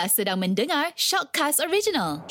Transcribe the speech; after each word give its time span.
Anda 0.00 0.08
sedang 0.08 0.40
mendengar 0.40 0.96
Shockcast 0.96 1.60
Original. 1.60 2.24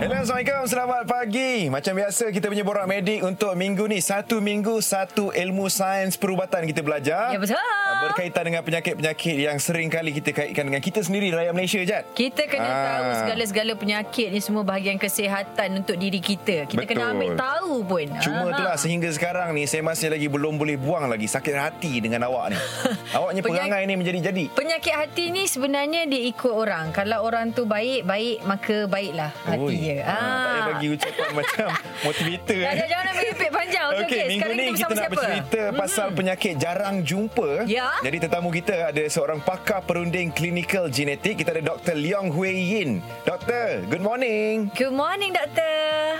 Hello, 0.00 0.16
Assalamualaikum. 0.24 0.64
Selamat 0.64 1.04
pagi. 1.04 1.68
Macam 1.68 1.92
biasa, 2.00 2.32
kita 2.32 2.48
punya 2.48 2.64
borak 2.64 2.88
medik 2.88 3.20
untuk 3.20 3.52
minggu 3.52 3.84
ni. 3.92 4.00
Satu 4.00 4.40
minggu, 4.40 4.80
satu 4.80 5.36
ilmu 5.36 5.68
sains 5.68 6.16
perubatan 6.16 6.64
kita 6.64 6.80
belajar. 6.80 7.28
Ya, 7.28 7.36
betul. 7.36 7.91
Berkaitan 8.04 8.42
dengan 8.44 8.62
penyakit-penyakit 8.62 9.36
yang 9.38 9.56
sering 9.56 9.88
kali 9.88 10.10
kita 10.12 10.30
kaitkan 10.32 10.64
dengan 10.64 10.78
kita 10.78 11.00
sendiri, 11.00 11.30
rakyat 11.30 11.52
Malaysia, 11.52 11.80
Jad. 11.80 12.02
Kita 12.10 12.42
kena 12.44 12.64
Ah. 12.64 12.82
tahu 12.84 13.08
segala-segala 13.22 13.72
penyakit 13.72 14.28
ni 14.28 14.38
semua 14.38 14.62
bahagian 14.62 14.96
kesihatan 14.96 15.68
untuk 15.76 15.94
diri 15.94 16.18
kita. 16.18 16.66
Kita 16.66 16.82
kena 16.82 17.06
Betul. 17.06 17.14
ambil 17.14 17.30
tahu 17.34 17.74
pun. 17.82 18.06
Cuma 18.18 18.40
Aha. 18.40 18.52
itulah 18.52 18.76
sehingga 18.76 19.08
sekarang 19.08 19.52
ni 19.52 19.64
saya 19.64 19.80
masih 19.80 20.08
lagi 20.08 20.26
belum 20.26 20.54
boleh 20.54 20.74
buang 20.74 21.06
lagi 21.06 21.24
sakit 21.24 21.54
hati 21.54 21.98
dengan 21.98 22.24
awak 22.24 22.50
ni. 22.50 22.58
Awaknya 23.14 23.40
Penyak- 23.40 23.68
perangai 23.68 23.82
ni 23.84 23.94
menjadi-jadi. 23.94 24.44
Penyakit 24.52 24.94
hati 24.94 25.24
ni 25.28 25.44
sebenarnya 25.44 26.04
dia 26.04 26.22
ikut 26.24 26.50
orang. 26.50 26.90
Kalau 26.90 27.22
orang 27.22 27.50
tu 27.50 27.62
baik, 27.64 28.02
baik 28.02 28.42
maka 28.42 28.76
baiklah 28.84 29.30
hati 29.44 29.62
Oi. 29.62 29.76
dia. 29.76 29.96
Ah, 30.02 30.12
tak 30.12 30.40
payah 30.42 30.62
bagi 30.68 30.86
ucapan 30.90 31.28
macam 31.38 31.66
motivator. 32.02 32.58
Dah, 32.58 32.66
eh. 32.66 32.74
dah, 32.74 32.86
jangan 32.88 33.04
ambil 33.06 33.24
repeat 33.24 33.50
panjang. 33.52 33.84
Okey, 33.84 34.00
Okey, 34.00 34.02
okey. 34.02 34.24
minggu 34.24 34.40
Sekarang 34.42 34.56
ni 34.56 34.64
kita 34.72 34.82
nak 34.84 34.96
siapa? 34.96 35.12
bercerita 35.12 35.60
Mhm. 35.62 35.76
pasal 35.76 36.06
penyakit 36.10 36.52
jarang 36.56 36.96
jumpa. 37.02 37.50
Ya. 37.64 37.91
Jadi 38.00 38.16
tetamu 38.24 38.48
kita 38.48 38.88
ada 38.88 39.04
seorang 39.12 39.44
pakar 39.44 39.84
perunding 39.84 40.32
klinikal 40.32 40.88
genetik. 40.88 41.44
Kita 41.44 41.52
ada 41.52 41.60
Dr. 41.60 41.92
Leong 41.92 42.32
Hui 42.32 42.48
Yin. 42.48 43.04
Doktor, 43.28 43.84
good 43.92 44.00
morning. 44.00 44.72
Good 44.72 44.96
morning, 44.96 45.36
doktor. 45.36 46.16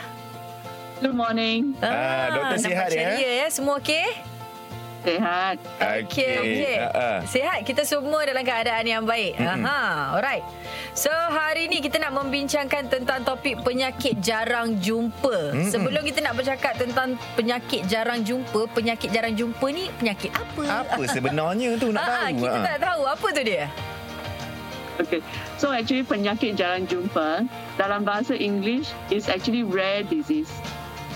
Good 1.00 1.16
morning. 1.16 1.72
Ah, 1.80 2.30
doktor 2.30 2.60
nampak 2.60 2.68
sihat, 2.68 2.88
ya? 2.92 3.16
ceria 3.16 3.30
ya? 3.42 3.46
Semua 3.48 3.80
okey? 3.80 4.31
Sehat. 5.02 5.56
Okey. 5.98 6.79
Ah, 6.79 6.91
ah. 6.95 7.19
Sihat 7.27 7.66
kita 7.66 7.83
semua 7.83 8.23
dalam 8.23 8.41
keadaan 8.41 8.87
yang 8.87 9.02
baik. 9.02 9.34
Mm-mm. 9.34 9.66
Aha, 9.66 10.15
alright. 10.15 10.47
So 10.95 11.11
hari 11.11 11.67
ni 11.67 11.83
kita 11.83 11.98
nak 11.98 12.14
membincangkan 12.14 12.86
tentang 12.86 13.20
topik 13.20 13.61
penyakit 13.61 14.19
jarang 14.19 14.78
jumpa. 14.78 15.53
Mm-mm. 15.53 15.69
Sebelum 15.69 16.03
kita 16.03 16.22
nak 16.22 16.34
bercakap 16.34 16.78
tentang 16.78 17.19
penyakit 17.34 17.83
jarang 17.84 18.22
jumpa, 18.22 18.70
penyakit 18.70 19.11
jarang 19.11 19.34
jumpa 19.34 19.67
ni 19.69 19.91
penyakit 19.97 20.31
apa? 20.31 20.62
Apa 20.86 21.03
sebenarnya 21.05 21.75
tu 21.77 21.91
nak 21.91 22.00
Ah, 22.00 22.06
ah, 22.06 22.28
tahu? 22.28 22.39
kita 22.41 22.56
Ah. 22.56 22.64
tak 22.64 22.78
tahu 22.81 23.03
apa 23.05 23.27
tu 23.28 23.42
dia. 23.42 23.64
Okay. 24.94 25.20
So 25.56 25.72
actually 25.72 26.05
penyakit 26.05 26.55
jarang 26.55 26.87
jumpa 26.87 27.42
dalam 27.75 28.06
bahasa 28.06 28.39
English 28.39 28.94
is 29.09 29.27
actually 29.27 29.66
rare 29.66 30.05
disease. 30.05 30.53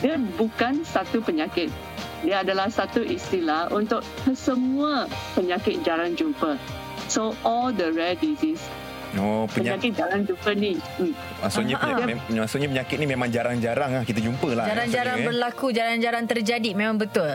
Dia 0.02 0.18
bukan 0.18 0.82
satu 0.82 1.20
penyakit. 1.20 1.70
Dia 2.20 2.40
adalah 2.40 2.68
satu 2.68 3.00
istilah 3.00 3.68
untuk 3.68 4.00
semua 4.32 5.04
penyakit 5.32 5.82
jarang 5.82 6.12
jumpa. 6.12 6.56
So 7.06 7.36
all 7.42 7.70
the 7.70 7.92
rare 7.92 8.14
disease, 8.14 8.62
Oh, 9.14 9.46
penyakit. 9.46 9.88
penyakit 9.88 9.92
jarang 9.94 10.22
jumpa 10.22 10.50
ni. 10.52 10.72
Hmm. 10.98 11.12
Maksudnya, 11.38 11.74
Ah, 11.74 11.80
ah. 11.80 11.84
penyakit, 11.86 12.06
mem- 12.26 12.40
maksudnya 12.42 12.68
penyakit 12.68 12.96
ni 12.98 13.06
memang 13.06 13.28
jarang-jarang 13.30 13.90
lah 13.92 14.02
kita 14.02 14.20
jumpa 14.20 14.48
lah. 14.52 14.66
Jarang-jarang 14.66 15.18
eh. 15.18 15.24
berlaku, 15.24 15.66
jarang-jarang 15.70 16.24
terjadi. 16.26 16.70
Memang 16.72 16.98
betul. 16.98 17.32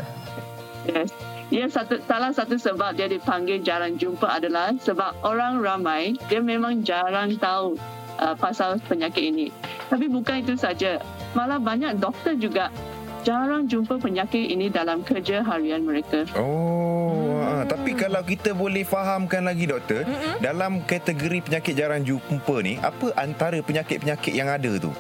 Yes. 0.86 1.10
Dia 1.48 1.68
satu 1.68 2.00
salah 2.02 2.32
satu 2.32 2.56
sebab 2.56 2.96
dia 2.96 3.06
dipanggil 3.06 3.60
jarang 3.60 3.96
jumpa 3.96 4.24
adalah 4.24 4.72
sebab 4.78 5.20
orang 5.22 5.60
ramai 5.60 6.16
dia 6.26 6.40
memang 6.40 6.80
jarang 6.80 7.36
tahu 7.36 7.76
uh, 8.18 8.36
pasal 8.36 8.80
penyakit 8.82 9.20
ini. 9.20 9.52
Tapi 9.88 10.08
bukan 10.08 10.42
itu 10.42 10.56
saja. 10.56 11.04
Malah 11.32 11.60
banyak 11.60 12.00
doktor 12.00 12.36
juga 12.36 12.72
jarang 13.22 13.70
jumpa 13.70 14.02
penyakit 14.02 14.50
ini 14.50 14.68
dalam 14.68 15.06
kerja 15.06 15.46
harian 15.46 15.86
mereka. 15.86 16.26
Oh, 16.38 17.42
hmm. 17.42 17.70
tapi 17.70 17.94
kalau 17.94 18.22
kita 18.26 18.54
boleh 18.58 18.82
fahamkan 18.82 19.46
lagi 19.46 19.70
doktor, 19.70 20.06
Mm-mm. 20.06 20.42
dalam 20.42 20.82
kategori 20.86 21.46
penyakit 21.46 21.74
jarang 21.78 22.02
jumpa 22.02 22.56
ni, 22.66 22.82
apa 22.82 23.14
antara 23.18 23.62
penyakit-penyakit 23.62 24.34
yang 24.34 24.50
ada 24.50 24.78
tu? 24.82 24.92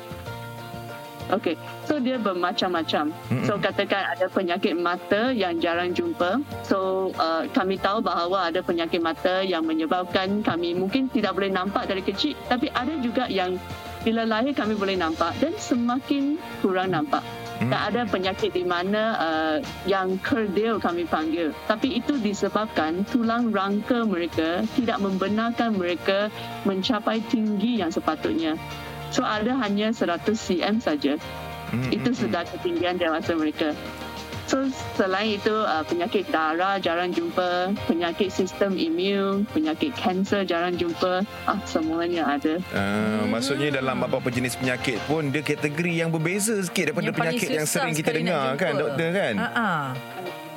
Okey. 1.32 1.56
So 1.88 1.96
dia 2.04 2.20
bermacam-macam. 2.20 3.16
Mm-mm. 3.32 3.48
So 3.48 3.56
katakan 3.56 4.04
ada 4.04 4.28
penyakit 4.28 4.76
mata 4.76 5.32
yang 5.32 5.64
jarang 5.64 5.96
jumpa. 5.96 6.44
So 6.68 7.10
uh, 7.16 7.48
kami 7.56 7.80
tahu 7.80 8.04
bahawa 8.04 8.52
ada 8.52 8.60
penyakit 8.60 9.00
mata 9.00 9.40
yang 9.40 9.64
menyebabkan 9.64 10.44
kami 10.44 10.76
mungkin 10.76 11.08
tidak 11.08 11.40
boleh 11.40 11.48
nampak 11.48 11.88
dari 11.88 12.04
kecil, 12.04 12.36
tapi 12.52 12.68
ada 12.76 13.00
juga 13.00 13.32
yang 13.32 13.56
bila 14.04 14.26
lahir 14.28 14.52
kami 14.52 14.76
boleh 14.76 14.98
nampak 14.98 15.32
dan 15.40 15.54
semakin 15.56 16.36
kurang 16.60 16.92
nampak. 16.92 17.24
Hmm. 17.62 17.70
Dan 17.70 17.80
ada 17.94 18.02
penyakit 18.10 18.58
di 18.58 18.66
mana 18.66 19.04
uh, 19.22 19.58
yang 19.86 20.18
kerdil 20.26 20.82
kami 20.82 21.06
panggil. 21.06 21.54
Tapi 21.70 22.02
itu 22.02 22.18
disebabkan 22.18 23.06
tulang 23.06 23.54
rangka 23.54 24.02
mereka 24.02 24.66
tidak 24.74 24.98
membenarkan 24.98 25.78
mereka 25.78 26.34
mencapai 26.66 27.22
tinggi 27.30 27.78
yang 27.78 27.94
sepatutnya. 27.94 28.58
So 29.14 29.22
ada 29.22 29.54
hanya 29.62 29.94
100 29.94 30.26
cm 30.34 30.82
saja. 30.82 31.22
Hmm, 31.70 31.88
Itu 31.94 32.12
hmm, 32.12 32.18
sudah 32.18 32.44
ketinggian 32.50 32.98
dewasa 32.98 33.38
mereka. 33.38 33.78
So 34.52 34.68
selain 35.00 35.40
itu 35.40 35.56
uh, 35.64 35.80
penyakit 35.88 36.28
darah 36.28 36.76
jarang 36.76 37.16
jumpa, 37.16 37.72
penyakit 37.88 38.36
sistem 38.36 38.76
imun, 38.76 39.48
penyakit 39.56 39.96
kanser 39.96 40.44
jarang 40.44 40.76
jumpa, 40.76 41.24
ah 41.48 41.56
semuanya 41.64 42.28
ada. 42.28 42.60
Uh, 42.76 43.32
maksudnya 43.32 43.80
dalam 43.80 44.04
apa-apa 44.04 44.28
jenis 44.28 44.60
penyakit 44.60 45.00
pun 45.08 45.32
dia 45.32 45.40
kategori 45.40 46.04
yang 46.04 46.12
berbeza 46.12 46.60
sikit 46.68 46.92
daripada 46.92 47.16
Yang 47.16 47.16
penyakit 47.16 47.48
yang 47.48 47.68
sering 47.68 47.96
kita 47.96 48.12
dengar 48.12 48.60
kan 48.60 48.76
doktor 48.76 49.10
kan? 49.16 49.34
Ha 49.40 49.48
ah. 49.56 49.88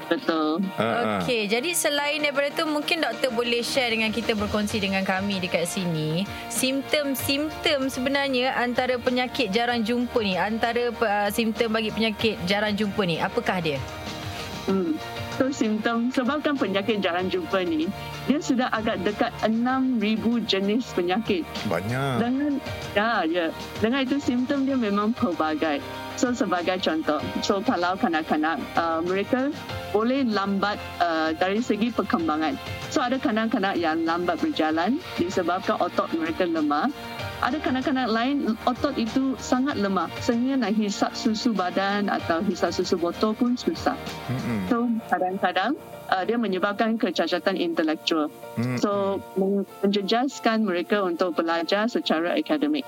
Betul. 0.09 0.61
Ha, 0.77 0.85
ha. 0.85 1.11
Okey, 1.21 1.49
jadi 1.49 1.71
selain 1.73 2.21
daripada 2.21 2.53
tu 2.53 2.65
mungkin 2.69 3.01
doktor 3.01 3.33
boleh 3.33 3.65
share 3.65 3.93
dengan 3.97 4.13
kita 4.13 4.37
berkongsi 4.37 4.81
dengan 4.81 5.03
kami 5.03 5.41
dekat 5.41 5.65
sini 5.65 6.29
simptom-simptom 6.53 7.89
sebenarnya 7.89 8.53
antara 8.57 9.01
penyakit 9.01 9.51
jarang 9.51 9.81
jumpa 9.83 10.19
ni, 10.21 10.37
antara 10.37 10.93
uh, 10.93 11.29
simptom 11.33 11.73
bagi 11.73 11.91
penyakit 11.91 12.37
jarang 12.45 12.77
jumpa 12.77 13.03
ni, 13.09 13.17
apakah 13.21 13.59
dia? 13.65 13.81
Hmm. 14.65 14.97
So 15.35 15.51
simptom 15.51 16.15
sebabkan 16.15 16.55
penyakit 16.55 17.03
jarang 17.03 17.27
jumpa 17.27 17.67
ni, 17.67 17.91
dia 18.31 18.39
sudah 18.39 18.71
agak 18.71 19.03
dekat 19.03 19.35
6,000 19.43 19.99
jenis 20.47 20.95
penyakit. 20.95 21.43
Banyak. 21.67 22.23
Dengan 22.23 22.53
ya, 22.95 23.27
ya. 23.27 23.47
Dengan 23.83 24.07
itu 24.07 24.23
simptom 24.23 24.63
dia 24.63 24.79
memang 24.79 25.11
pelbagai. 25.11 25.83
So 26.15 26.31
sebagai 26.31 26.79
contoh, 26.79 27.19
so 27.43 27.59
kalau 27.59 27.99
kanak-kanak 27.99 28.63
uh, 28.79 29.03
mereka 29.03 29.51
boleh 29.91 30.23
lambat 30.23 30.79
uh, 31.03 31.35
dari 31.35 31.59
segi 31.59 31.91
perkembangan. 31.91 32.55
So 32.95 33.03
ada 33.03 33.19
kanak-kanak 33.19 33.75
yang 33.83 34.07
lambat 34.07 34.39
berjalan 34.39 35.03
disebabkan 35.19 35.83
otot 35.83 36.07
mereka 36.15 36.47
lemah. 36.47 36.87
Ada 37.43 37.59
kanak-kanak 37.59 38.09
lain 38.09 38.55
otot 38.65 38.95
itu 38.95 39.35
sangat 39.43 39.75
lemah 39.75 40.07
sehingga 40.23 40.55
nak 40.55 40.73
hisap 40.79 41.13
susu 41.19 41.51
badan 41.51 42.07
atau 42.07 42.41
hisap 42.47 42.71
susu 42.71 42.95
botol 42.95 43.35
pun 43.35 43.59
susah. 43.59 43.99
Hmm, 44.31 44.71
So 44.71 44.87
kadang-kadang 45.11 45.75
uh, 46.15 46.23
dia 46.23 46.39
menyebabkan 46.39 46.95
kecacatan 46.95 47.59
intelektual. 47.59 48.31
hmm. 48.55 48.79
So 48.79 49.19
men- 49.35 49.67
menjejaskan 49.83 50.63
mereka 50.63 51.03
untuk 51.03 51.35
belajar 51.35 51.91
secara 51.91 52.39
akademik. 52.39 52.87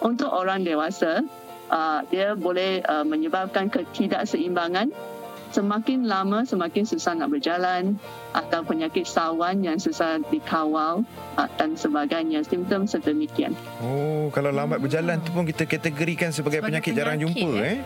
Untuk 0.00 0.32
orang 0.32 0.64
dewasa, 0.64 1.20
uh, 1.70 2.02
dia 2.10 2.34
boleh 2.34 2.82
uh, 2.84 3.06
menyebabkan 3.06 3.70
ketidakseimbangan. 3.70 4.92
Semakin 5.50 6.06
lama 6.06 6.46
semakin 6.46 6.86
susah 6.86 7.18
nak 7.18 7.34
berjalan 7.34 7.98
atau 8.30 8.62
penyakit 8.62 9.02
sawan 9.02 9.66
yang 9.66 9.82
susah 9.82 10.22
dikawal 10.30 11.02
uh, 11.34 11.48
dan 11.58 11.74
sebagainya. 11.74 12.46
Simptom 12.46 12.86
sedemikian. 12.86 13.58
Oh, 13.82 14.30
kalau 14.30 14.54
lambat 14.54 14.78
berjalan 14.78 15.18
tu 15.26 15.34
pun 15.34 15.42
kita 15.42 15.66
kategorikan 15.66 16.30
sebagai, 16.30 16.62
Sebagai 16.62 16.78
penyakit, 16.78 16.92
jarang 16.94 17.18
penyakit, 17.18 17.42
jumpa 17.42 17.50
eh. 17.66 17.78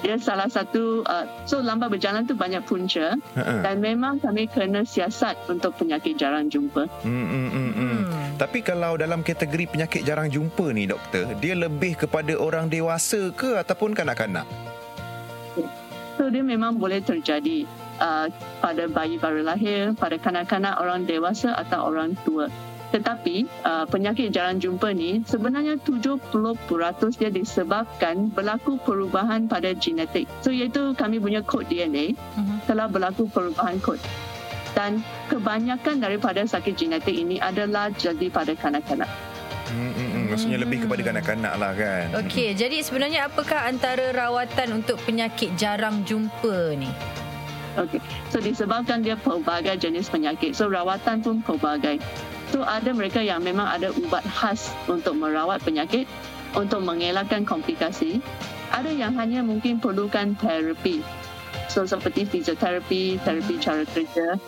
Dia 0.00 0.16
salah 0.16 0.48
satu, 0.48 1.04
uh, 1.04 1.28
so 1.44 1.60
lambat 1.60 1.92
berjalan 1.92 2.24
tu 2.24 2.32
banyak 2.32 2.64
punca 2.64 3.20
ha. 3.36 3.60
dan 3.60 3.84
memang 3.84 4.16
kami 4.16 4.48
kena 4.48 4.80
siasat 4.80 5.36
untuk 5.52 5.76
penyakit 5.76 6.16
jarang 6.16 6.48
jumpa. 6.48 6.88
Hmm, 7.04 7.26
hmm, 7.28 7.48
hmm, 7.52 7.72
hmm. 7.76 7.92
Hmm. 8.08 8.20
Tapi 8.40 8.64
kalau 8.64 8.96
dalam 8.96 9.20
kategori 9.20 9.76
penyakit 9.76 10.00
jarang 10.08 10.32
jumpa 10.32 10.72
ni 10.72 10.88
doktor, 10.88 11.36
dia 11.36 11.52
lebih 11.52 12.00
kepada 12.00 12.32
orang 12.40 12.72
dewasa 12.72 13.28
ke 13.36 13.60
ataupun 13.60 13.92
kanak-kanak? 13.92 14.48
So 16.16 16.28
dia 16.28 16.44
memang 16.44 16.76
boleh 16.80 17.00
terjadi 17.04 17.64
uh, 18.00 18.28
pada 18.60 18.84
bayi 18.88 19.20
baru 19.20 19.40
lahir, 19.44 19.96
pada 19.96 20.16
kanak-kanak, 20.16 20.80
orang 20.80 21.04
dewasa 21.04 21.52
atau 21.56 21.92
orang 21.92 22.16
tua. 22.24 22.48
Tetapi 22.90 23.46
uh, 23.62 23.86
penyakit 23.86 24.34
jarang 24.34 24.58
jumpa 24.58 24.90
ni 24.90 25.22
sebenarnya 25.22 25.78
70% 25.78 26.26
dia 27.14 27.30
disebabkan 27.30 28.34
berlaku 28.34 28.82
perubahan 28.82 29.46
pada 29.46 29.70
genetik. 29.74 30.26
So 30.42 30.50
iaitu 30.50 30.98
kami 30.98 31.22
punya 31.22 31.40
kod 31.40 31.70
DNA 31.70 32.18
Mhm. 32.18 32.66
telah 32.66 32.90
berlaku 32.90 33.30
perubahan 33.30 33.78
kod. 33.78 34.02
Dan 34.70 35.02
kebanyakan 35.26 35.98
daripada 35.98 36.46
sakit 36.46 36.74
genetik 36.74 37.14
ini 37.14 37.38
adalah 37.38 37.90
jadi 37.90 38.30
pada 38.30 38.54
kanak-kanak. 38.54 39.10
Hmm, 39.70 39.94
hmm, 39.94 40.08
hmm. 40.10 40.24
Maksudnya 40.34 40.58
lebih 40.58 40.78
kepada 40.86 41.02
kanak-kanak 41.02 41.54
lah 41.54 41.72
kan. 41.74 42.06
Okey, 42.26 42.58
jadi 42.58 42.82
sebenarnya 42.82 43.30
apakah 43.30 43.70
antara 43.70 44.10
rawatan 44.10 44.82
untuk 44.82 44.98
penyakit 45.06 45.54
jarang 45.54 46.02
jumpa 46.02 46.74
ni? 46.74 46.90
Okey. 47.78 48.02
So 48.34 48.42
disebabkan 48.42 49.06
dia 49.06 49.14
pelbagai 49.14 49.78
jenis 49.78 50.10
penyakit. 50.10 50.58
So 50.58 50.66
rawatan 50.66 51.22
pun 51.22 51.38
pelbagai. 51.38 52.02
So 52.50 52.66
ada 52.66 52.90
mereka 52.90 53.22
yang 53.22 53.46
memang 53.46 53.66
ada 53.66 53.94
ubat 53.94 54.26
khas 54.26 54.74
untuk 54.90 55.14
merawat 55.18 55.62
penyakit, 55.62 56.10
untuk 56.58 56.82
mengelakkan 56.82 57.46
komplikasi. 57.46 58.18
Ada 58.74 58.90
yang 58.90 59.14
hanya 59.18 59.42
mungkin 59.42 59.78
perlukan 59.78 60.34
terapi. 60.38 61.02
So 61.70 61.86
seperti 61.86 62.26
fisioterapi, 62.26 63.22
terapi 63.22 63.54
cara 63.62 63.86
kerja. 63.86 64.38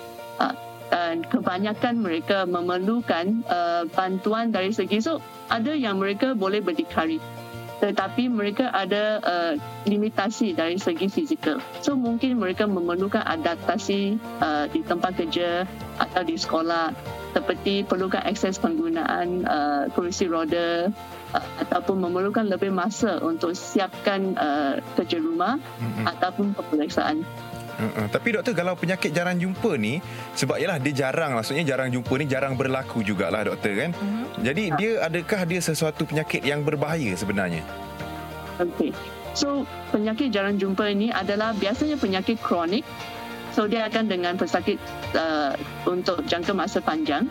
Uh, 0.43 0.55
dan 0.93 1.25
kebanyakan 1.25 2.05
mereka 2.05 2.45
memerlukan 2.45 3.41
uh, 3.49 3.89
bantuan 3.97 4.53
dari 4.53 4.77
segi 4.77 5.01
so 5.01 5.25
ada 5.49 5.73
yang 5.73 5.97
mereka 5.97 6.37
boleh 6.37 6.61
berdikari 6.61 7.17
tetapi 7.83 8.31
mereka 8.31 8.71
ada 8.71 9.19
uh, 9.27 9.53
limitasi 9.91 10.55
dari 10.55 10.79
segi 10.79 11.11
fizikal. 11.11 11.59
So 11.83 11.99
mungkin 11.99 12.39
mereka 12.39 12.63
memerlukan 12.63 13.27
adaptasi 13.27 14.23
uh, 14.39 14.71
di 14.71 14.87
tempat 14.87 15.19
kerja 15.19 15.67
atau 15.99 16.23
di 16.23 16.39
sekolah 16.39 16.95
seperti 17.33 17.83
perlukan 17.89 18.21
akses 18.23 18.61
penggunaan 18.61 19.49
uh, 19.49 19.85
kerusi 19.97 20.29
roda 20.29 20.93
uh, 21.33 21.47
ataupun 21.65 22.01
memerlukan 22.05 22.47
lebih 22.47 22.69
masa 22.71 23.19
untuk 23.25 23.57
siapkan 23.57 24.37
uh, 24.37 24.79
kerja 24.95 25.19
rumah 25.19 25.57
mm-hmm. 25.57 26.05
ataupun 26.13 26.53
peperiksaan. 26.53 27.25
Uh-uh. 27.73 28.07
Tapi 28.13 28.37
doktor 28.37 28.53
kalau 28.53 28.77
penyakit 28.77 29.11
jarang 29.17 29.41
jumpa 29.41 29.81
ni 29.81 29.99
sebab 30.37 30.61
yalah 30.61 30.77
dia 30.77 31.09
jarang 31.09 31.35
maksudnya 31.35 31.65
jarang 31.65 31.89
jumpa 31.89 32.13
ni 32.21 32.29
jarang 32.29 32.55
berlaku 32.55 33.01
jugalah 33.01 33.49
doktor 33.49 33.73
kan. 33.75 33.91
Uh-huh. 33.97 34.45
Jadi 34.45 34.63
ha. 34.71 34.77
dia 34.77 34.91
adakah 35.09 35.41
dia 35.49 35.61
sesuatu 35.65 36.05
penyakit 36.05 36.45
yang 36.45 36.63
berbahaya 36.63 37.17
sebenarnya? 37.17 37.65
Okey. 38.61 38.93
So 39.33 39.65
penyakit 39.89 40.29
jarang 40.29 40.61
jumpa 40.61 40.93
ini 40.93 41.09
adalah 41.09 41.57
biasanya 41.57 41.97
penyakit 41.97 42.37
kronik. 42.45 42.85
So 43.53 43.69
dia 43.69 43.87
akan 43.89 44.09
dengan 44.09 44.35
pesakit 44.41 44.81
uh, 45.13 45.53
untuk 45.85 46.25
jangka 46.25 46.53
masa 46.57 46.81
panjang. 46.81 47.29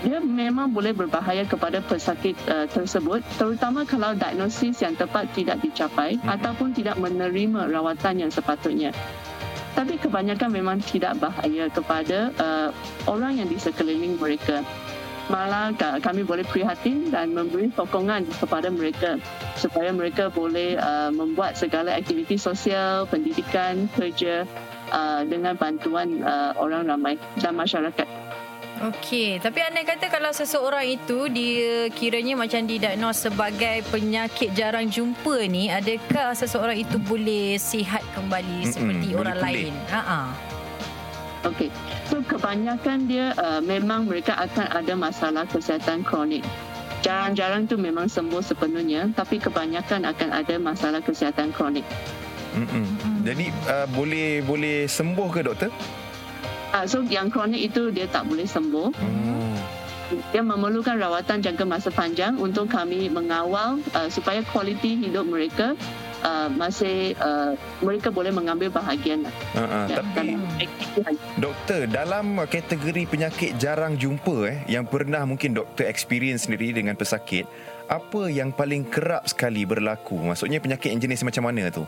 Dia 0.00 0.16
memang 0.16 0.72
boleh 0.72 0.96
berbahaya 0.96 1.44
kepada 1.44 1.84
pesakit 1.84 2.32
uh, 2.48 2.64
tersebut 2.64 3.20
terutama 3.36 3.84
kalau 3.84 4.16
diagnosis 4.16 4.80
yang 4.80 4.96
tepat 4.96 5.28
tidak 5.36 5.60
dicapai 5.60 6.16
uh-huh. 6.16 6.40
ataupun 6.40 6.72
tidak 6.72 6.96
menerima 6.96 7.68
rawatan 7.68 8.24
yang 8.24 8.32
sepatutnya 8.32 8.96
tapi 9.80 9.96
kebanyakan 9.96 10.50
memang 10.50 10.78
tidak 10.82 11.16
bahaya 11.22 11.70
kepada 11.70 12.34
uh, 12.36 12.68
orang 13.06 13.38
yang 13.38 13.48
di 13.48 13.56
sekeliling 13.56 14.18
mereka. 14.18 14.66
Malah 15.30 15.70
kami 16.02 16.26
boleh 16.26 16.42
prihatin 16.42 17.14
dan 17.14 17.30
memberi 17.30 17.70
sokongan 17.70 18.26
kepada 18.34 18.66
mereka 18.66 19.14
supaya 19.54 19.94
mereka 19.94 20.26
boleh 20.26 20.74
uh, 20.74 21.14
membuat 21.14 21.54
segala 21.54 21.94
aktiviti 21.94 22.34
sosial, 22.34 23.06
pendidikan, 23.06 23.86
kerja 23.94 24.42
uh, 24.90 25.22
dengan 25.24 25.56
bantuan 25.56 26.22
uh, 26.22 26.52
orang 26.58 26.86
ramai 26.86 27.14
dan 27.38 27.56
masyarakat. 27.56 28.06
Okey, 28.80 29.36
tapi 29.44 29.60
anda 29.60 29.84
kata 29.84 30.08
kalau 30.08 30.32
seseorang 30.32 30.88
itu 30.88 31.28
dia 31.28 31.92
kiranya 31.92 32.32
macam 32.32 32.64
didiagnos 32.64 33.20
sebagai 33.20 33.84
penyakit 33.92 34.56
jarang 34.56 34.88
jumpa 34.88 35.44
ni, 35.52 35.68
adakah 35.68 36.32
seseorang 36.32 36.80
itu 36.80 36.96
boleh 36.96 37.60
sihat 37.60 38.00
kembali 38.16 38.64
Mm-mm, 38.64 38.72
seperti 38.72 39.08
orang 39.12 39.36
pulih. 39.36 39.68
lain? 39.68 39.72
Ha 39.92 40.00
ah. 40.00 40.28
Okey. 41.44 41.68
So 42.08 42.24
kebanyakan 42.24 43.04
dia 43.04 43.36
uh, 43.36 43.60
memang 43.60 44.08
mereka 44.08 44.36
akan 44.40 44.72
ada 44.72 44.96
masalah 44.96 45.44
kesihatan 45.44 46.00
kronik. 46.00 46.40
Jarang-jarang 47.04 47.68
tu 47.68 47.76
memang 47.76 48.08
sembuh 48.08 48.40
sepenuhnya, 48.40 49.12
tapi 49.12 49.40
kebanyakan 49.40 50.08
akan 50.08 50.28
ada 50.36 50.56
masalah 50.56 51.00
kesihatan 51.04 51.52
kronik. 51.52 51.84
Mm-mm. 52.54 52.84
Jadi 53.22 53.46
uh, 53.70 53.86
boleh 53.94 54.42
boleh 54.42 54.88
sembuh 54.90 55.28
ke 55.30 55.40
doktor? 55.46 55.70
Uh, 56.70 56.86
so 56.86 57.02
yang 57.06 57.30
kronik 57.30 57.60
itu 57.72 57.90
dia 57.90 58.06
tak 58.06 58.26
boleh 58.26 58.46
sembuh. 58.46 58.94
Hmm. 58.94 59.58
Dia 60.34 60.42
memerlukan 60.42 60.98
rawatan 60.98 61.38
jangka 61.38 61.62
masa 61.62 61.94
panjang 61.94 62.34
untuk 62.34 62.66
kami 62.66 63.06
mengawal 63.06 63.78
uh, 63.94 64.10
supaya 64.10 64.42
kualiti 64.50 64.98
hidup 64.98 65.22
mereka 65.22 65.78
uh, 66.26 66.50
masih 66.50 67.14
uh, 67.22 67.54
mereka 67.78 68.10
boleh 68.10 68.34
mengambil 68.34 68.74
bahagian. 68.74 69.22
Uh, 69.54 69.62
uh, 69.62 69.84
ya, 69.86 70.02
tapi 70.02 70.34
doktor 71.38 71.86
dalam 71.86 72.42
kategori 72.42 73.06
penyakit 73.06 73.54
jarang 73.62 73.94
jumpa 73.94 74.50
eh 74.50 74.58
yang 74.66 74.82
pernah 74.82 75.22
mungkin 75.22 75.54
doktor 75.54 75.86
experience 75.86 76.50
sendiri 76.50 76.74
dengan 76.74 76.98
pesakit, 76.98 77.46
apa 77.86 78.26
yang 78.26 78.50
paling 78.50 78.86
kerap 78.86 79.26
sekali 79.30 79.62
berlaku? 79.62 80.18
Maksudnya 80.18 80.58
penyakit 80.58 80.90
yang 80.90 81.02
jenis 81.02 81.22
macam 81.22 81.46
mana 81.46 81.70
tu? 81.70 81.86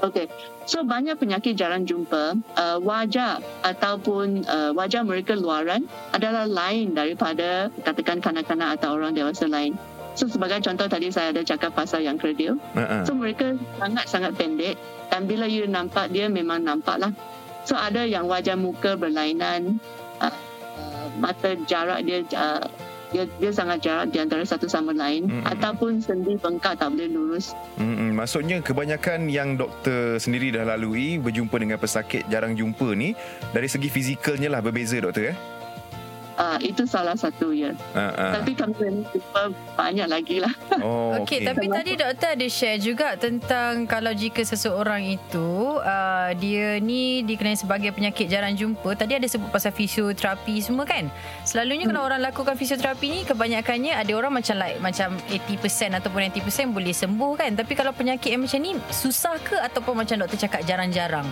Okey, 0.00 0.32
so 0.64 0.80
banyak 0.80 1.12
penyakit 1.20 1.60
jarang 1.60 1.84
jumpa. 1.84 2.40
Uh, 2.56 2.80
wajah 2.80 3.44
ataupun 3.60 4.48
uh, 4.48 4.72
wajah 4.72 5.04
mereka 5.04 5.36
luaran 5.36 5.84
adalah 6.16 6.48
lain 6.48 6.96
daripada 6.96 7.68
katakan 7.84 8.24
kanak-kanak 8.24 8.80
atau 8.80 8.96
orang 8.96 9.12
dewasa 9.12 9.44
lain. 9.44 9.76
So 10.16 10.24
sebagai 10.26 10.64
contoh 10.64 10.88
tadi 10.88 11.12
saya 11.12 11.36
ada 11.36 11.44
cakap 11.44 11.76
pasal 11.76 12.00
yang 12.00 12.16
kredil. 12.16 12.56
Uh-huh. 12.72 13.04
So 13.04 13.12
mereka 13.12 13.60
sangat-sangat 13.76 14.40
pendek 14.40 14.80
dan 15.12 15.28
bila 15.28 15.44
you 15.44 15.68
nampak 15.68 16.08
dia 16.08 16.32
memang 16.32 16.64
nampak 16.64 16.96
lah. 16.96 17.12
So 17.68 17.76
ada 17.76 18.08
yang 18.08 18.24
wajah 18.24 18.56
muka 18.56 18.96
berlainan, 18.96 19.84
uh, 20.16 20.32
uh, 20.32 21.06
mata 21.20 21.60
jarak 21.68 22.08
dia 22.08 22.24
uh, 22.32 22.64
dia, 23.10 23.24
dia 23.38 23.50
sangat 23.50 23.82
jarak 23.82 24.14
di 24.14 24.18
antara 24.22 24.42
satu 24.46 24.66
sama 24.70 24.94
lain 24.94 25.26
mm-hmm. 25.26 25.50
ataupun 25.50 26.02
sendi 26.02 26.38
bengkak 26.38 26.78
tak 26.78 26.94
boleh 26.94 27.10
lurus. 27.10 27.52
Mm-hmm. 27.78 28.10
Maksudnya 28.16 28.56
kebanyakan 28.62 29.26
yang 29.30 29.54
doktor 29.58 30.18
sendiri 30.18 30.54
dah 30.54 30.66
lalui 30.66 31.18
berjumpa 31.18 31.56
dengan 31.58 31.78
pesakit 31.78 32.26
jarang 32.30 32.54
jumpa 32.54 32.94
ni 32.94 33.14
dari 33.50 33.66
segi 33.66 33.90
fizikalnya 33.90 34.48
lah 34.50 34.62
berbeza 34.62 34.98
doktor 35.02 35.34
eh? 35.34 35.59
Uh, 36.40 36.56
itu 36.64 36.88
salah 36.88 37.12
satu 37.12 37.52
ya. 37.52 37.76
Uh, 37.92 38.16
uh. 38.16 38.32
Tapi 38.40 38.56
kami 38.56 39.04
jumpa 39.12 39.52
banyak 39.76 40.08
lagi 40.08 40.40
lah. 40.40 40.48
Oh, 40.80 41.12
Okey, 41.12 41.44
okay. 41.44 41.52
tapi 41.52 41.68
tadi 41.68 41.92
doktor 41.92 42.32
ada 42.32 42.48
share 42.48 42.80
juga 42.80 43.12
tentang 43.12 43.84
kalau 43.84 44.16
jika 44.16 44.40
seseorang 44.40 45.04
itu 45.04 45.76
uh, 45.76 46.32
dia 46.40 46.80
ni 46.80 47.20
dikenali 47.20 47.52
sebagai 47.52 47.92
penyakit 47.92 48.32
jarang 48.32 48.56
jumpa. 48.56 48.96
Tadi 48.96 49.20
ada 49.20 49.28
sebut 49.28 49.52
pasal 49.52 49.76
fisioterapi 49.76 50.56
semua 50.64 50.88
kan? 50.88 51.12
Selalunya 51.44 51.84
hmm. 51.84 51.92
kalau 51.92 52.00
orang 52.08 52.24
lakukan 52.24 52.56
fisioterapi 52.56 53.06
ni 53.12 53.20
kebanyakannya 53.28 53.92
ada 53.92 54.08
orang 54.16 54.40
macam 54.40 54.56
like 54.56 54.80
macam 54.80 55.20
80% 55.28 56.00
ataupun 56.00 56.32
90% 56.32 56.72
boleh 56.72 56.96
sembuh 56.96 57.32
kan? 57.36 57.52
Tapi 57.52 57.72
kalau 57.76 57.92
penyakit 57.92 58.32
yang 58.32 58.40
macam 58.48 58.60
ni 58.64 58.72
susah 58.88 59.36
ke 59.44 59.60
ataupun 59.60 60.00
macam 60.00 60.16
doktor 60.16 60.40
cakap 60.40 60.64
jarang-jarang? 60.64 61.28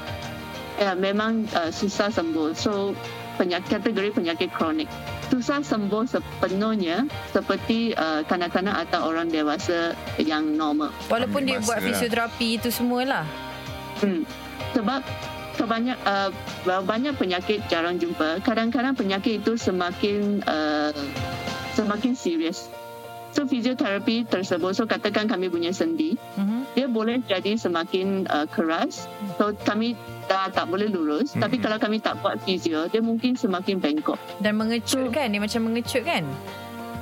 Ya, 0.76 0.92
memang 0.92 1.48
uh, 1.56 1.72
susah 1.72 2.12
sembuh. 2.12 2.52
So 2.52 2.92
penyakit 3.38 3.70
kategori 3.70 4.10
penyakit 4.10 4.50
kronik 4.50 4.90
susah 5.28 5.60
sembuh 5.60 6.04
sepenuhnya 6.08 7.04
seperti 7.30 7.92
uh, 7.92 8.24
kanak-kanak 8.24 8.88
atau 8.88 9.12
orang 9.12 9.28
dewasa 9.28 9.92
yang 10.16 10.56
normal. 10.56 10.90
Walaupun 11.12 11.44
dia 11.44 11.60
buat 11.60 11.84
fisioterapi 11.84 12.58
itu 12.58 12.72
semualah. 12.72 13.28
Hmm. 14.00 14.24
Sebab 14.72 15.00
kebanyak 15.60 15.98
uh, 16.08 16.30
banyak 16.64 17.14
penyakit 17.20 17.60
jarang 17.68 18.00
jumpa. 18.00 18.40
Kadang-kadang 18.40 18.96
penyakit 18.96 19.44
itu 19.44 19.60
semakin 19.60 20.40
uh, 20.48 20.96
semakin 21.76 22.16
serius. 22.16 22.72
So 23.36 23.44
fisioterapi 23.44 24.24
tersebut, 24.24 24.72
so 24.72 24.88
katakan 24.88 25.28
kami 25.28 25.52
punya 25.52 25.70
sendi, 25.70 26.16
uh-huh. 26.16 26.64
dia 26.72 26.88
boleh 26.88 27.20
jadi 27.22 27.60
semakin 27.60 28.24
uh, 28.24 28.48
keras. 28.48 29.04
So 29.36 29.52
kami 29.52 29.94
dah 30.28 30.52
tak 30.52 30.68
boleh 30.68 30.86
lurus. 30.92 31.32
Uh-huh. 31.32 31.42
Tapi 31.48 31.56
kalau 31.58 31.80
kami 31.80 31.98
tak 31.98 32.20
buat 32.20 32.38
fisio, 32.44 32.86
dia 32.92 33.00
mungkin 33.00 33.34
semakin 33.34 33.80
bengkok. 33.80 34.20
Dan 34.38 34.60
mengecut 34.60 35.08
so, 35.08 35.12
kan? 35.12 35.32
Dia 35.32 35.40
macam 35.40 35.60
mengecut 35.72 36.04
kan? 36.04 36.24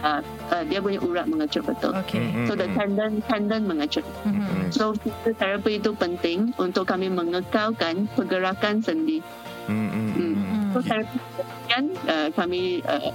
Uh, 0.07 0.21
uh, 0.55 0.63
dia 0.63 0.79
punya 0.79 1.03
urat 1.03 1.27
mengecut 1.27 1.67
betul. 1.67 1.91
Okay. 2.07 2.23
So 2.47 2.55
the 2.55 2.71
tendon 2.73 3.21
tendon 3.27 3.67
mengecut. 3.67 4.07
Uh-huh. 4.23 4.71
So 4.71 4.85
fisioterapi 4.95 5.83
itu 5.83 5.91
penting 5.99 6.55
untuk 6.57 6.87
kami 6.87 7.11
mengekalkan 7.11 8.07
pergerakan 8.15 8.81
sendi. 8.81 9.21
Uh-huh. 9.67 10.15
Hmm. 10.15 10.71
So 10.73 10.79
terapi 10.87 11.19
kan 11.67 11.85
uh, 12.07 12.29
kami 12.31 12.87
uh, 12.87 13.11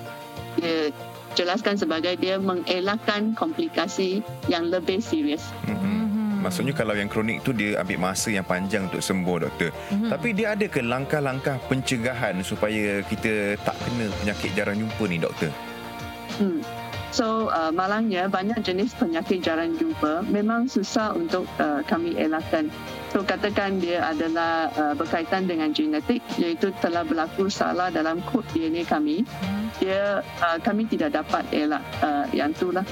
jelaskan 1.36 1.80
sebagai 1.80 2.20
dia 2.20 2.36
mengelakkan 2.36 3.32
komplikasi 3.40 4.20
yang 4.52 4.68
lebih 4.68 5.00
serius. 5.00 5.44
Mm-hmm. 5.64 6.01
Maksudnya 6.42 6.74
kalau 6.74 6.98
yang 6.98 7.08
kronik 7.08 7.46
tu 7.46 7.54
dia 7.54 7.78
ambil 7.78 8.12
masa 8.12 8.34
yang 8.34 8.44
panjang 8.44 8.90
untuk 8.90 9.00
sembuh 9.00 9.38
doktor. 9.46 9.70
Mm-hmm. 9.70 10.10
Tapi 10.10 10.30
dia 10.34 10.48
ada 10.58 10.66
ke 10.66 10.82
langkah-langkah 10.82 11.56
pencegahan 11.70 12.42
supaya 12.42 13.06
kita 13.06 13.56
tak 13.62 13.78
kena 13.86 14.10
penyakit 14.26 14.50
jarang 14.58 14.82
jumpa 14.82 15.04
ni 15.06 15.18
doktor? 15.22 15.54
Hmm. 16.42 16.66
So 17.12 17.52
uh, 17.52 17.76
malangnya 17.76 18.32
banyak 18.32 18.64
jenis 18.64 18.96
penyakit 18.96 19.44
jarang 19.44 19.76
jumpa 19.76 20.24
memang 20.32 20.72
susah 20.72 21.12
untuk 21.12 21.44
uh, 21.60 21.84
kami 21.84 22.16
elakkan. 22.16 22.72
So 23.12 23.20
katakan 23.20 23.84
dia 23.84 24.00
adalah 24.08 24.72
uh, 24.80 24.96
berkaitan 24.96 25.44
dengan 25.44 25.76
genetik 25.76 26.24
iaitu 26.40 26.72
telah 26.80 27.04
berlaku 27.04 27.52
salah 27.52 27.92
dalam 27.92 28.24
kod 28.32 28.48
DNA 28.56 28.88
kami. 28.88 29.28
Dia 29.84 30.24
uh, 30.40 30.58
kami 30.64 30.88
tidak 30.88 31.20
dapat 31.20 31.44
elak 31.52 31.84
uh, 32.00 32.24
yang 32.32 32.56
itulah. 32.56 32.88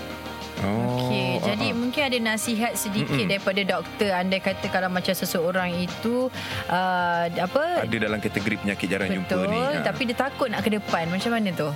Oh, 0.60 1.08
Okey, 1.08 1.40
uh-huh. 1.40 1.46
jadi 1.48 1.68
mungkin 1.72 2.02
ada 2.04 2.18
nasihat 2.20 2.76
sedikit 2.76 3.16
Mm-mm. 3.16 3.32
daripada 3.32 3.62
doktor 3.64 4.12
anda 4.12 4.38
kata 4.44 4.68
kalau 4.68 4.92
macam 4.92 5.16
seseorang 5.16 5.72
itu 5.72 6.28
uh, 6.68 7.26
apa 7.32 7.88
ada 7.88 7.96
dalam 7.96 8.20
kategori 8.20 8.60
penyakit 8.60 8.88
jarang 8.92 9.08
Betul, 9.08 9.24
jumpa 9.24 9.38
ni. 9.48 9.56
Betul, 9.56 9.84
tapi 9.88 10.02
dia 10.12 10.18
takut 10.20 10.48
nak 10.52 10.62
ke 10.68 10.70
depan. 10.76 11.08
Macam 11.08 11.32
mana 11.32 11.50
tu? 11.56 11.70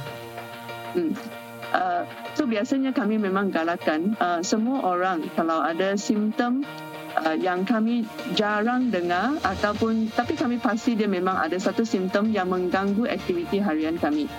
Hmm. 0.94 1.12
Uh, 1.74 2.04
so 2.38 2.46
biasanya 2.46 2.94
kami 2.94 3.18
memang 3.18 3.50
galakkan 3.50 4.14
uh, 4.22 4.46
semua 4.46 4.84
orang 4.86 5.26
kalau 5.34 5.58
ada 5.58 5.98
simptom 5.98 6.62
uh, 7.18 7.34
yang 7.34 7.66
kami 7.66 8.06
jarang 8.38 8.94
dengar 8.94 9.38
ataupun 9.42 10.12
tapi 10.14 10.38
kami 10.38 10.62
pasti 10.62 10.94
dia 10.94 11.10
memang 11.10 11.34
ada 11.34 11.58
satu 11.58 11.82
simptom 11.82 12.30
yang 12.30 12.50
mengganggu 12.50 13.10
aktiviti 13.10 13.58
harian 13.58 13.98
kami. 13.98 14.30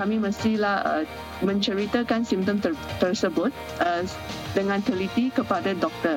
Kami 0.00 0.16
mestilah 0.16 0.80
uh, 0.80 1.04
menceritakan 1.44 2.24
simptom 2.24 2.56
ter- 2.56 2.88
tersebut 2.96 3.52
uh, 3.84 4.00
dengan 4.56 4.80
teliti 4.80 5.28
kepada 5.28 5.76
doktor 5.76 6.16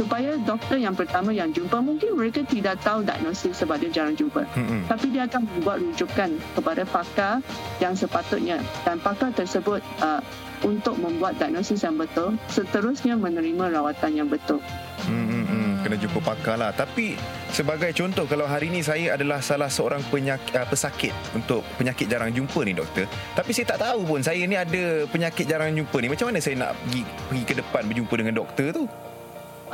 supaya 0.00 0.40
doktor 0.48 0.80
yang 0.80 0.96
pertama 0.96 1.28
yang 1.28 1.52
jumpa 1.52 1.76
mungkin 1.84 2.16
mereka 2.16 2.40
tidak 2.48 2.80
tahu 2.80 3.04
diagnosis 3.04 3.60
sebab 3.60 3.76
dia 3.84 3.92
jarang 3.92 4.16
jumpa. 4.16 4.48
Mm-hmm. 4.48 4.80
Tapi 4.88 5.06
dia 5.12 5.28
akan 5.28 5.44
membuat 5.44 5.84
rujukan 5.84 6.30
kepada 6.56 6.82
pakar 6.88 7.44
yang 7.84 7.92
sepatutnya 7.92 8.64
dan 8.88 8.96
pakar 9.02 9.28
tersebut 9.36 9.84
uh, 10.00 10.24
untuk 10.64 10.96
membuat 10.96 11.36
diagnosis 11.36 11.84
yang 11.84 12.00
betul 12.00 12.40
seterusnya 12.48 13.20
menerima 13.20 13.76
rawatan 13.76 14.12
yang 14.16 14.28
betul. 14.32 14.64
Hmm, 15.04 15.69
kena 15.90 15.98
jumpa 15.98 16.22
pakar 16.22 16.54
lah. 16.54 16.70
Tapi 16.70 17.18
sebagai 17.50 17.90
contoh 17.90 18.22
kalau 18.30 18.46
hari 18.46 18.70
ini 18.70 18.78
saya 18.78 19.18
adalah 19.18 19.42
salah 19.42 19.66
seorang 19.66 19.98
penyakit, 20.06 20.54
uh, 20.54 20.62
pesakit 20.70 21.10
untuk 21.34 21.66
penyakit 21.74 22.06
jarang 22.06 22.30
jumpa 22.30 22.62
ni 22.62 22.78
doktor. 22.78 23.10
Tapi 23.34 23.50
saya 23.50 23.74
tak 23.74 23.82
tahu 23.82 24.06
pun 24.06 24.22
saya 24.22 24.38
ni 24.46 24.54
ada 24.54 25.02
penyakit 25.10 25.50
jarang 25.50 25.74
jumpa 25.74 25.98
ni. 25.98 26.06
Macam 26.06 26.30
mana 26.30 26.38
saya 26.38 26.54
nak 26.62 26.78
pergi, 26.86 27.02
pergi 27.26 27.42
ke 27.42 27.54
depan 27.58 27.82
berjumpa 27.90 28.14
dengan 28.14 28.34
doktor 28.38 28.66
tu? 28.70 28.84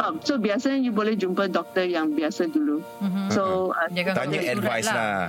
Um, 0.01 0.17
so 0.25 0.41
biasanya 0.41 0.81
you 0.81 0.93
boleh 0.93 1.13
jumpa 1.17 1.53
doktor 1.53 1.85
yang 1.85 2.17
biasa 2.17 2.49
dulu. 2.49 2.81
Mm-hmm. 3.05 3.29
So 3.29 3.77
uh, 3.77 3.89
tanya 3.93 4.41
advice 4.57 4.89
lah. 4.89 5.29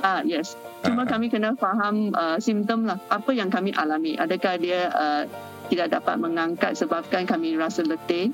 Ah 0.00 0.24
yes. 0.24 0.56
Cuma 0.80 1.04
uh-huh. 1.04 1.12
kami 1.12 1.28
kena 1.28 1.52
faham 1.60 2.08
uh, 2.16 2.40
simptom 2.40 2.88
lah. 2.88 2.96
Apa 3.12 3.36
yang 3.36 3.52
kami 3.52 3.76
alami? 3.76 4.16
Adakah 4.16 4.56
dia 4.56 4.88
uh, 4.96 5.28
tidak 5.68 5.92
dapat 5.92 6.16
mengangkat 6.16 6.72
sebabkan 6.72 7.28
kami 7.28 7.52
rasa 7.56 7.84
letih 7.84 8.32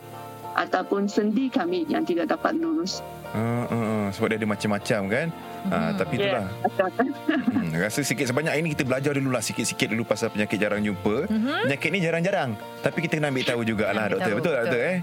ataupun 0.56 1.04
sendi 1.04 1.52
kami 1.52 1.84
yang 1.86 2.02
tidak 2.02 2.32
dapat 2.32 2.56
lurus? 2.56 3.04
Uh, 3.36 3.68
uh, 3.68 3.74
uh, 3.74 4.06
sebab 4.16 4.32
dia 4.32 4.38
ada 4.40 4.48
macam-macam 4.48 5.00
kan. 5.12 5.26
Hmm. 5.28 5.70
Uh, 5.70 5.90
tapi 6.00 6.14
itulah. 6.16 6.46
Yeah. 6.48 7.56
hmm, 7.60 7.70
rasa 7.76 8.00
sikit 8.00 8.26
sebanyak 8.32 8.54
ini 8.56 8.68
kita 8.72 8.88
belajar 8.88 9.12
dulu 9.12 9.28
lah 9.34 9.42
sikit-sikit 9.44 9.92
dulu 9.92 10.08
pasal 10.08 10.32
penyakit 10.32 10.56
jarang 10.56 10.80
jumpa. 10.80 11.28
Mm-hmm. 11.28 11.60
Penyakit 11.68 11.88
ni 11.92 11.98
jarang-jarang. 12.00 12.50
Tapi 12.80 12.98
kita 13.04 13.20
kena 13.20 13.28
ambil 13.28 13.44
tahu 13.44 13.60
jugalah 13.66 14.08
doktor. 14.08 14.32
Betul 14.40 14.52
tak 14.56 14.62
doktor 14.64 14.80
eh? 14.80 14.98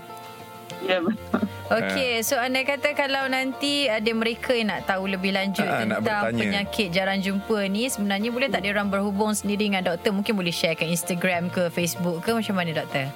Ya 0.84 0.98
betul. 1.00 1.42
Okey, 1.74 2.22
so 2.22 2.36
anda 2.38 2.62
kata 2.62 2.92
kalau 2.94 3.26
nanti 3.32 3.88
ada 3.88 4.12
mereka 4.12 4.52
yang 4.54 4.70
nak 4.70 4.84
tahu 4.86 5.10
lebih 5.10 5.32
lanjut 5.34 5.66
ha, 5.66 5.82
tentang 5.82 6.36
penyakit 6.36 6.92
jarang 6.92 7.18
jumpa 7.24 7.66
ni, 7.72 7.88
sebenarnya 7.88 8.30
boleh 8.30 8.52
tak 8.52 8.68
dia 8.68 8.76
orang 8.76 8.92
berhubung 8.92 9.32
sendiri 9.32 9.72
dengan 9.72 9.82
doktor? 9.82 10.12
Mungkin 10.12 10.36
boleh 10.36 10.52
share 10.52 10.76
ke 10.76 10.86
Instagram 10.86 11.50
ke 11.50 11.72
Facebook 11.72 12.22
ke 12.22 12.36
macam 12.36 12.54
mana 12.60 12.84
doktor? 12.84 13.10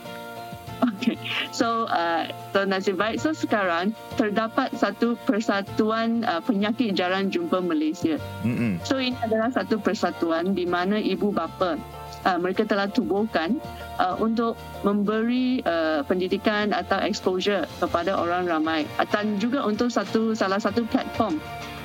Okay, 1.07 1.15
so 1.55 1.87
uh, 1.87 2.27
so 2.51 2.67
nasib 2.67 2.99
baik. 2.99 3.23
So 3.23 3.31
sekarang 3.31 3.95
terdapat 4.19 4.75
satu 4.75 5.15
persatuan 5.23 6.27
uh, 6.27 6.43
penyakit 6.43 6.99
jarang 6.99 7.31
jumpa 7.31 7.63
Malaysia. 7.63 8.19
Mm-hmm. 8.43 8.83
So 8.83 8.99
ini 8.99 9.15
adalah 9.23 9.47
satu 9.55 9.79
persatuan 9.79 10.51
di 10.51 10.67
mana 10.67 10.99
ibu 10.99 11.31
bapa 11.31 11.79
uh, 12.27 12.37
mereka 12.37 12.67
telah 12.67 12.91
tubuhkan 12.91 13.55
uh, 13.95 14.19
untuk 14.19 14.59
memberi 14.83 15.63
uh, 15.63 16.03
pendidikan 16.03 16.75
atau 16.75 16.99
exposure 16.99 17.63
kepada 17.79 18.19
orang 18.19 18.43
ramai 18.43 18.83
dan 19.07 19.39
juga 19.39 19.63
untuk 19.63 19.87
satu 19.87 20.35
salah 20.35 20.59
satu 20.59 20.83
platform 20.91 21.39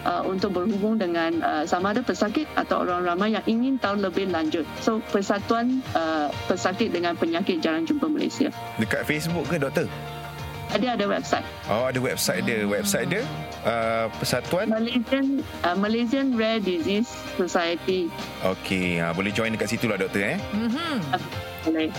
uh, 0.05 0.23
untuk 0.27 0.55
berhubung 0.55 0.99
dengan 0.99 1.43
uh, 1.43 1.65
sama 1.67 1.95
ada 1.95 2.03
pesakit 2.05 2.47
atau 2.55 2.87
orang 2.87 3.03
ramai 3.07 3.35
yang 3.35 3.45
ingin 3.47 3.75
tahu 3.79 3.99
lebih 3.99 4.31
lanjut. 4.31 4.67
So 4.83 5.03
Persatuan 5.11 5.83
uh, 5.95 6.29
Pesakit 6.47 6.93
dengan 6.93 7.15
Penyakit 7.19 7.63
Jarang 7.63 7.87
Jumpa 7.87 8.07
Malaysia. 8.11 8.51
Dekat 8.79 9.07
Facebook 9.07 9.47
ke 9.49 9.59
doktor? 9.59 9.87
Ada 10.73 10.97
ada 10.97 11.05
website. 11.05 11.47
Oh 11.69 11.85
ada 11.85 12.01
website 12.01 12.49
dia. 12.49 12.65
Website 12.65 13.09
dia 13.13 13.23
uh, 13.69 14.09
Persatuan 14.17 14.73
Malaysian 14.73 15.45
uh, 15.69 15.77
Malaysian 15.77 16.33
Rare 16.33 16.65
Disease 16.65 17.13
Society. 17.37 18.09
Okey, 18.41 18.97
uh, 19.05 19.13
boleh 19.13 19.31
join 19.37 19.53
dekat 19.53 19.69
situ 19.77 19.85
lah 19.85 20.01
doktor 20.01 20.37
eh. 20.37 20.39
Mhm 20.57 21.52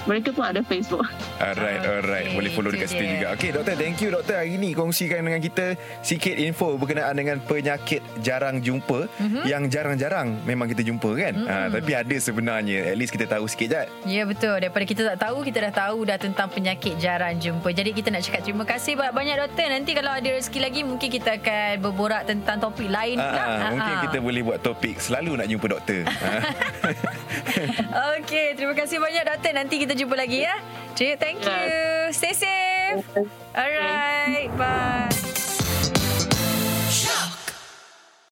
Mereka 0.09 0.35
pun 0.35 0.43
ada 0.43 0.59
Facebook. 0.59 1.07
Alright, 1.39 1.79
okay. 1.79 1.95
alright. 2.03 2.27
Boleh 2.35 2.51
follow 2.51 2.71
dekat 2.71 2.91
situ 2.91 3.05
juga. 3.07 3.31
Okay, 3.35 3.55
doktor. 3.55 3.79
Thank 3.79 4.03
you, 4.03 4.09
doktor. 4.11 4.43
Hari 4.43 4.59
ini 4.59 4.75
kongsikan 4.75 5.23
dengan 5.23 5.39
kita 5.39 5.79
sikit 6.03 6.35
info 6.35 6.75
berkenaan 6.75 7.15
dengan 7.15 7.39
penyakit 7.39 8.03
jarang 8.19 8.59
jumpa. 8.59 9.07
Mm-hmm. 9.07 9.43
Yang 9.47 9.63
jarang-jarang 9.71 10.27
memang 10.43 10.67
kita 10.67 10.83
jumpa 10.83 11.09
kan? 11.15 11.33
Mm-hmm. 11.39 11.47
Ha, 11.47 11.71
tapi 11.71 11.91
ada 11.95 12.15
sebenarnya. 12.19 12.79
At 12.91 12.97
least 12.99 13.15
kita 13.15 13.25
tahu 13.31 13.47
sikit, 13.47 13.67
Jad. 13.71 13.87
Ya, 14.03 14.23
yeah, 14.23 14.25
betul. 14.27 14.55
Daripada 14.59 14.83
kita 14.83 15.01
tak 15.15 15.17
tahu, 15.23 15.37
kita 15.47 15.57
dah 15.71 15.73
tahu 15.73 15.97
dah 16.03 16.17
tentang 16.19 16.47
penyakit 16.51 16.99
jarang 16.99 17.39
jumpa. 17.39 17.71
Jadi 17.71 17.89
kita 17.95 18.11
nak 18.11 18.21
cakap 18.27 18.41
terima 18.43 18.67
kasih 18.67 18.99
banyak-banyak, 18.99 19.35
doktor. 19.47 19.67
Nanti 19.71 19.91
kalau 19.95 20.11
ada 20.11 20.29
rezeki 20.29 20.59
lagi, 20.59 20.81
mungkin 20.83 21.07
kita 21.07 21.39
akan 21.39 21.79
berborak 21.79 22.27
tentang 22.27 22.59
topik 22.59 22.91
lain. 22.91 23.15
Ha, 23.15 23.31
ha, 23.31 23.71
mungkin 23.71 23.95
kita 24.11 24.17
boleh 24.19 24.41
buat 24.43 24.59
topik. 24.59 24.99
Selalu 24.99 25.39
nak 25.39 25.47
jumpa 25.47 25.65
doktor. 25.71 26.03
okay, 28.19 28.57
terima 28.59 28.75
kasih 28.75 28.99
banyak, 28.99 29.23
doktor 29.23 29.52
nanti 29.53 29.77
kita 29.77 29.93
jumpa 29.93 30.17
lagi 30.17 30.41
ya. 30.43 30.57
Thank 30.97 31.45
you. 31.45 31.61
Stay 32.13 32.33
safe. 32.33 33.05
Alright, 33.53 34.49
bye. 34.57 35.12